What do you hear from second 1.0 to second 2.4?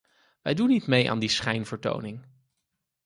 aan die schijnvertoning.